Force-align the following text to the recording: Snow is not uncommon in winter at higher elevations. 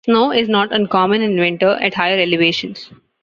Snow 0.05 0.31
is 0.31 0.49
not 0.49 0.73
uncommon 0.73 1.21
in 1.21 1.37
winter 1.39 1.77
at 1.79 1.93
higher 1.93 2.19
elevations. 2.19 2.89